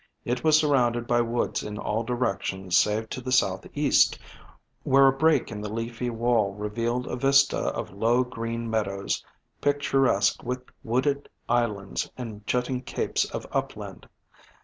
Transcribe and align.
It 0.25 0.43
was 0.43 0.57
surrounded 0.57 1.05
by 1.05 1.21
woods 1.21 1.61
in 1.61 1.77
all 1.77 2.01
directions 2.01 2.75
save 2.75 3.07
to 3.11 3.21
the 3.21 3.31
southeast, 3.31 4.17
where 4.81 5.05
a 5.07 5.13
break 5.15 5.51
in 5.51 5.61
the 5.61 5.71
leafy 5.71 6.09
wall 6.09 6.53
revealed 6.55 7.05
a 7.05 7.15
vista 7.15 7.65
of 7.67 7.91
low, 7.93 8.23
green 8.23 8.67
meadows, 8.67 9.23
picturesque 9.61 10.41
with 10.41 10.63
wooded 10.83 11.29
islands 11.47 12.09
and 12.17 12.47
jutting 12.47 12.81
capes 12.81 13.25
of 13.25 13.45
upland. 13.51 14.09